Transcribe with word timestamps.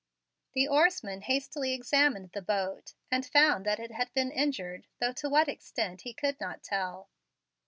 The 0.53 0.67
oarsman 0.67 1.21
hastily 1.21 1.73
examined 1.73 2.31
the 2.31 2.41
boat, 2.41 2.95
and 3.11 3.23
found 3.23 3.67
that 3.67 3.79
it 3.79 3.91
had 3.91 4.11
been 4.15 4.31
injured, 4.31 4.87
though 4.99 5.13
to 5.13 5.29
what 5.29 5.47
extent 5.47 6.01
he 6.01 6.11
could 6.15 6.41
not 6.41 6.63
tell. 6.63 7.11